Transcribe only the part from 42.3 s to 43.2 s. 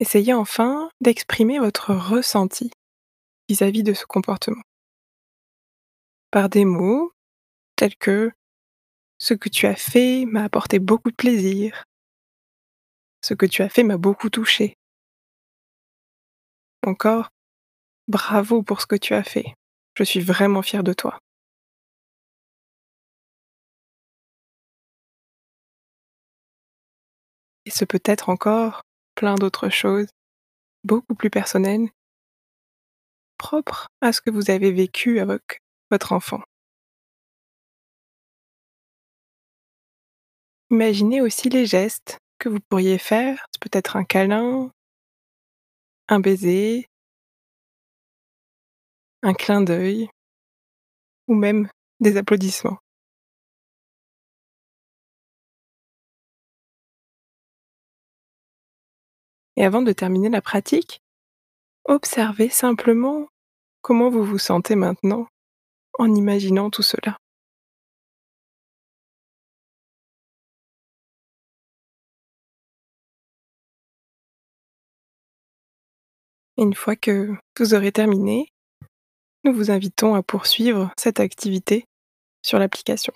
que vous pourriez